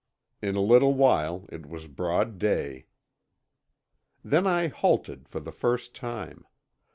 In 0.41 0.55
a 0.55 0.61
little 0.61 0.95
while 0.95 1.45
it 1.51 1.67
was 1.67 1.85
broad 1.87 2.39
day. 2.39 2.87
Then 4.23 4.47
I 4.47 4.67
halted 4.69 5.29
for 5.29 5.39
the 5.39 5.51
first 5.51 5.93
time. 5.93 6.43